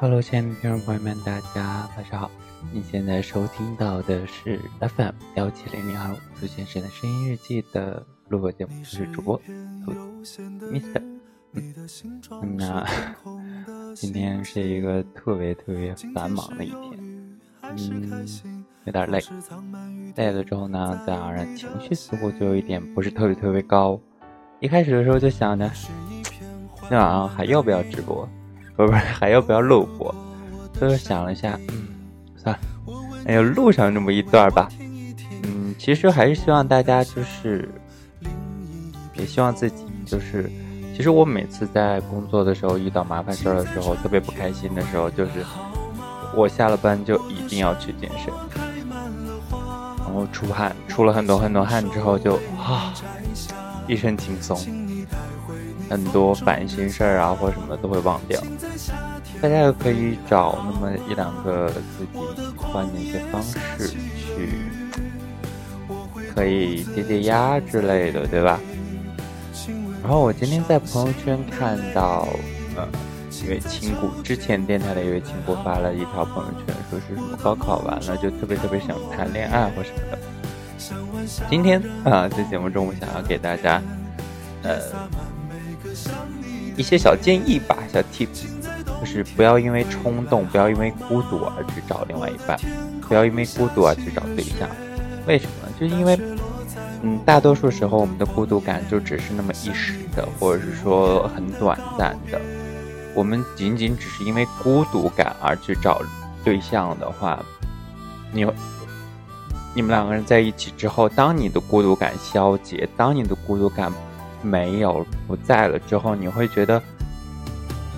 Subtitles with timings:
[0.00, 2.30] Hello，亲爱的听众朋友们，大家晚上好。
[2.72, 9.40] 你现在收听到的是 FM 幺七零零二五出现时的声音日记的录播节目，我是主播
[10.70, 11.02] Mr。
[11.52, 12.86] 嗯，那，
[13.96, 19.18] 今天是一个特别特别繁忙的一天，嗯，有点累。
[20.14, 23.98] 累了之后呢，自然而然情绪似乎就有一点不是特别特别高。
[24.60, 25.68] 一开始的时候就想着，
[26.88, 28.28] 今晚上还要不要直播？
[28.78, 30.14] 不是不，还要不要录播？
[30.78, 31.88] 所以想了一下，嗯，
[32.36, 32.60] 算了，
[33.26, 34.68] 哎呀，录上这么一段吧。
[35.42, 37.68] 嗯，其实还是希望大家就是，
[39.14, 40.48] 也希望自己就是，
[40.96, 45.44] 其实我每次在工作的时候遇到麻烦事儿的时候，特别不开心的时候，就是
[46.32, 48.32] 我下了班就一定要去健身，
[49.98, 52.94] 然后出汗，出了很多很多汗之后就啊，
[53.88, 54.56] 一身轻松。
[55.90, 58.38] 很多烦心事儿啊，或什么的都会忘掉。
[59.40, 64.58] 大家也可以找那么一两个自己喜欢的一些方式去，
[66.34, 68.60] 可以解解压之类的，对吧？
[70.02, 72.26] 然后我今天在朋友圈看到，
[72.76, 72.86] 呃，
[73.44, 80.18] 一位亲故之前电台的一位亲故发了一条朋友圈，说是什么高考完了就特别特别想谈恋爱或什么的。
[81.48, 83.82] 今天啊，在节目中我想要给大家，
[84.62, 84.78] 呃。
[86.76, 88.44] 一些小建议吧，小 tips，
[89.00, 92.58] 就是不要因为冲动，不要因为孤独而去找另外一半，
[93.00, 94.68] 不要因为孤独而去找对象。
[95.26, 95.68] 为什么？
[95.78, 96.18] 就是因为，
[97.02, 102.40] 嗯，大多数时候我们的孤独感就只是那么一时的，或者是说很短暂的。
[103.14, 106.02] 我们仅仅只是因为孤独感而去找
[106.44, 107.42] 对象的话，
[108.32, 108.46] 你，
[109.74, 113.92] 你们两个人在一起之后，当你的孤独感消解，当你的孤独感。
[114.40, 116.80] 没有不在了之后，你会觉得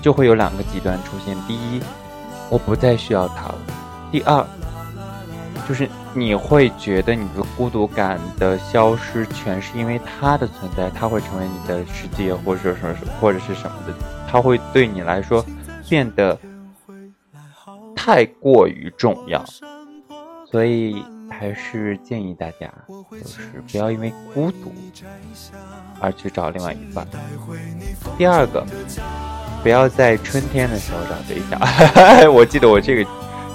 [0.00, 1.80] 就会有两个极端出现：第一，
[2.50, 3.54] 我不再需要他了；
[4.10, 4.44] 第二，
[5.68, 13.94] 就是你会觉得你的孤独感的消失全是因为他的存在，他会成为你的世界，或者说是或者是什么的，
[14.28, 15.44] 他会对你来说
[15.88, 16.38] 变得
[17.94, 19.44] 太过于重要，
[20.50, 21.04] 所以。
[21.30, 22.72] 还是建议大家，
[23.12, 24.72] 就是不要因为孤独
[26.00, 27.06] 而去找另外一半。
[28.16, 28.66] 第二个，
[29.62, 31.58] 不要在春天的时候找对象。
[32.32, 33.10] 我记得我这个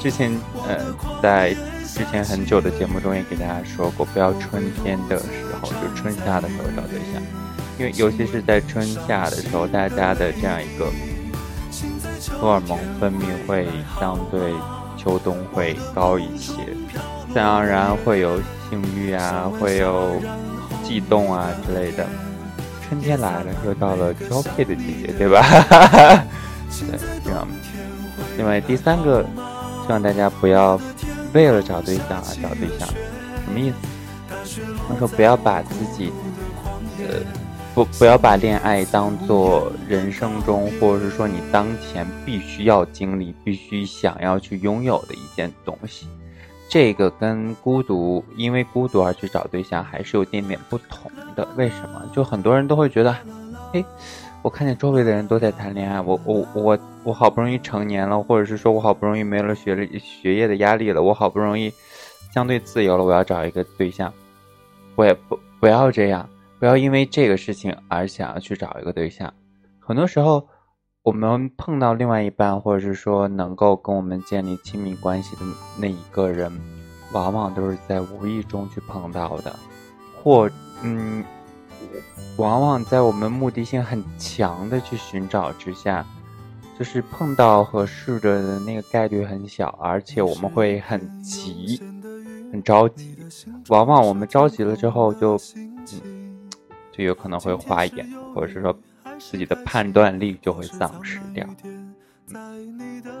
[0.00, 0.30] 之前，
[0.66, 0.78] 呃，
[1.22, 1.54] 在
[1.86, 5.24] 之前很久的节目中也给大家说过，不要春天的时
[5.60, 7.22] 候，就春夏的时候找对象，
[7.78, 10.86] 因为尤其是在春夏的时候，大家的这样一个
[12.38, 13.66] 荷尔蒙分泌会
[13.98, 14.52] 相对
[14.96, 16.54] 秋冬会高一些。
[17.32, 18.38] 自然而然会有
[18.70, 20.20] 性欲啊，会有
[20.84, 22.06] 悸动啊之类的。
[22.88, 25.42] 春天来了，又到了交配的季节，对吧？
[26.90, 27.46] 对，这样。
[28.36, 29.22] 另外第三个，
[29.86, 30.80] 希望大家不要
[31.34, 32.88] 为了找对象而找对象。
[33.44, 33.76] 什么意思？
[34.88, 36.12] 他说不要把自己，
[36.98, 37.20] 呃，
[37.74, 46.06] 不不要把恋爱当做人生中，或者是说你当前必须要经历、必须想要去拥有的一件东西。
[46.68, 51.48] 这个跟孤独，因为孤独而去找对象，还是有点点不同的。
[51.56, 52.02] 为什么？
[52.12, 53.16] 就很多人都会觉得，
[53.72, 53.82] 哎，
[54.42, 61.72] 我看见周围的人都在谈恋爱，我我我我好不容易成年了，或者是说我好不容易没了学历学业的压力了，我好不容易
[62.34, 64.12] 相对自由了，我要找一个对象，
[64.94, 69.32] 我也不不要这样，不要因为这个事情而想要去找一个对象。
[69.80, 70.46] 很多时候。
[71.04, 75.42] 我们碰到另外一半，或者是说能够跟我们建立亲密关系的
[75.78, 76.52] 那一个人，
[77.12, 79.56] 往往都是在无意中去碰到的，
[80.22, 80.50] 或
[80.82, 81.24] 嗯，
[82.36, 86.04] 往往在我们目的性很强的去寻找之下，
[86.78, 91.80] 就是碰到合适的那个概率很小，而且我们会很急，
[92.52, 93.16] 很着急，
[93.68, 95.38] 往往我们着急了之后就，
[96.04, 96.50] 嗯，
[96.92, 98.76] 就有可能会花眼，或者是说。
[99.18, 101.46] 自己的判断力就会丧失掉。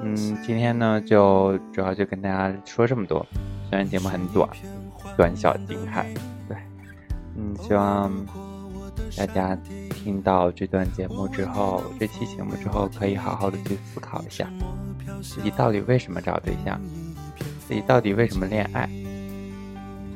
[0.02, 0.14] 嗯，
[0.44, 3.26] 今天呢，就主要就跟大家说这么多。
[3.68, 4.48] 虽然节目很短，
[5.16, 6.06] 短小精悍，
[6.48, 6.56] 对，
[7.36, 8.10] 嗯，希望
[9.16, 9.56] 大家
[9.90, 14.48] 听到这段节目之后，这期节目之后，可以好好的去思考一下，
[15.22, 16.80] 自己到底为什么找对象，
[17.66, 18.88] 自己到底为什么恋爱，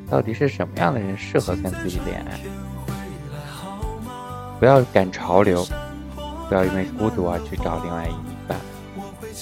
[0.09, 2.39] 到底是什么样的人适合跟自己恋爱。
[4.63, 5.67] 不要赶潮流，
[6.47, 8.57] 不要因为孤独而去找另外一半。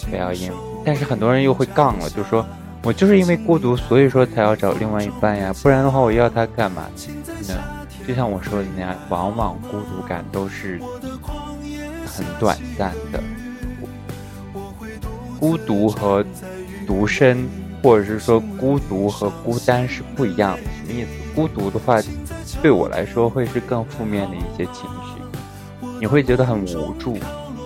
[0.09, 0.51] 不要因，
[0.83, 2.43] 但是很多人又会杠了，就说
[2.81, 6.87] 我就是因为孤独，所以说才要找另外一半呀，不然的话我要他干嘛？
[7.47, 7.53] 呢？
[8.07, 10.81] 就像我说的那样，往往孤独感都是
[12.07, 13.21] 很短暂的。
[15.39, 16.25] 孤独和
[16.87, 17.47] 独身，
[17.83, 20.63] 或者是说孤独和孤单是不一样的。
[20.63, 21.09] 什么意思？
[21.35, 22.01] 孤独的话，
[22.59, 24.89] 对我来说会是更负面的一些情，
[26.01, 27.15] 你会觉得很无助，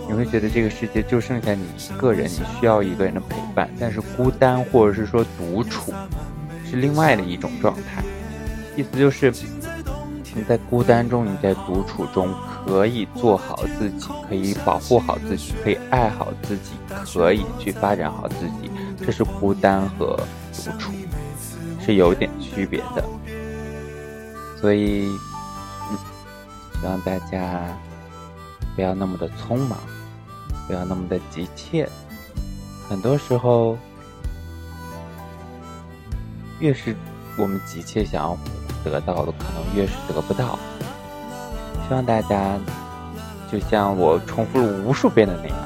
[0.09, 3.69] 你会觉得这个世界就剩下你一个人，你需要一个人的陪伴。
[3.79, 5.93] 但是孤单或者是说独处，
[6.69, 8.03] 是另外的一种状态。
[8.75, 9.31] 意思就是，
[10.35, 12.35] 你在孤单中，你在独处中，
[12.65, 18.69] 可以做好自己，可以保护好自己，可以爱好自己，可以去发展好自己。
[18.99, 20.19] 这是孤单和
[20.51, 20.91] 独处
[21.79, 23.05] 是有点区别的。
[24.59, 25.05] 所以，
[25.89, 25.97] 嗯，
[26.81, 27.65] 希望大家
[28.75, 29.77] 不要那么的匆忙，
[30.67, 31.89] 不要那么的急切。
[32.89, 33.77] 很多时候，
[36.59, 36.95] 越是
[37.37, 38.37] 我们急切想要。
[38.87, 40.59] 得到的可能越是得不到。
[41.87, 42.55] 希望大家
[43.51, 45.57] 就像我重复了无数遍的那样，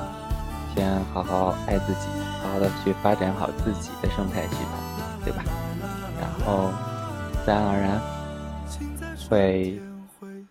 [0.73, 2.07] 先好好爱自己，
[2.41, 5.44] 好好的去发展好自己的生态系统，对吧？
[6.21, 6.71] 然后
[7.44, 8.01] 自然而然
[9.29, 9.77] 会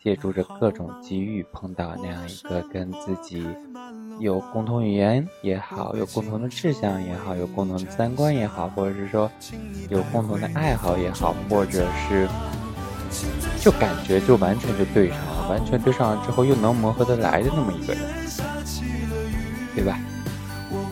[0.02, 3.46] 借助着各种机遇碰到那样一个跟自己
[4.18, 9.30] 有共同语言也好，有共同的志向也好，有共同的三观也好，或者是说
[9.88, 12.28] 有共同的爱好也好，或者是。
[13.58, 18.02] 就感觉就完全就对上了，完全对上了之后又能磨合得来的那么一个人，
[19.74, 19.98] 对吧？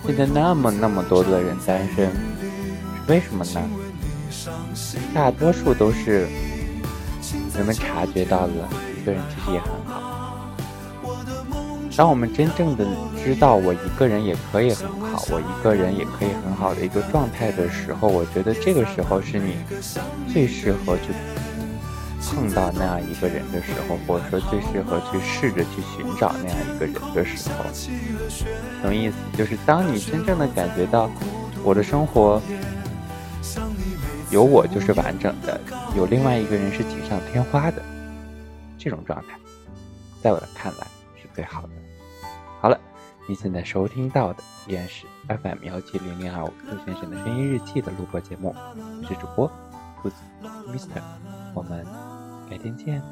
[0.06, 2.10] 现在那么那么多的人单身，
[3.06, 3.60] 为什么呢？
[5.14, 6.26] 大多数都是
[7.54, 8.68] 人们察觉到了
[9.06, 10.02] 个人其实也很好。
[11.96, 12.84] 当我们真正的
[13.24, 19.56] 知道我一个人也可以很好，我一个人也可以很好的一个状态的时候，我觉得这个时候是你
[20.30, 21.14] 最适合去。
[22.28, 29.14] 碰到那样一个人的时候，或者说最适合去试着去寻找那样一个人的时候，什么意思？
[29.38, 31.08] 就是当你真正的感觉到
[31.62, 32.42] 我的生活
[34.28, 35.60] 有我就是完整的，
[35.96, 37.80] 有另外一个人是锦上添花的
[38.86, 39.36] 这种状态，
[40.22, 40.86] 在我的看来
[41.20, 41.70] 是最好的。
[42.60, 42.80] 好了，
[43.28, 49.50] 你现在收听到的依然是 FM 幺七零零二五兔先生的声音日记的录播节目，我是主播
[50.00, 50.14] 兔子
[50.68, 51.02] Mister，
[51.52, 51.84] 我们。
[52.48, 53.02] 改天见。